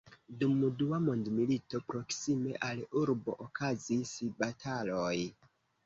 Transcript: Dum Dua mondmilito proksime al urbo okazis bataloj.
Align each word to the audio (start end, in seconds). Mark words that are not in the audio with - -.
Dum 0.37 0.61
Dua 0.79 0.99
mondmilito 1.03 1.83
proksime 1.93 2.57
al 2.71 2.83
urbo 3.05 3.39
okazis 3.49 4.19
bataloj. 4.45 5.17